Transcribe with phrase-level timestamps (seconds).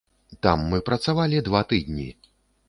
[0.45, 2.09] Там мы працавалі два тыдні.